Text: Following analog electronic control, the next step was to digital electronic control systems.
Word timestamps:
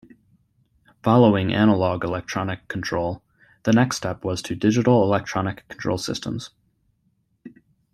Following 1.03 1.53
analog 1.53 2.03
electronic 2.03 2.67
control, 2.67 3.21
the 3.65 3.71
next 3.71 3.97
step 3.97 4.23
was 4.25 4.41
to 4.41 4.55
digital 4.55 5.03
electronic 5.03 5.67
control 5.67 5.99
systems. 5.99 6.49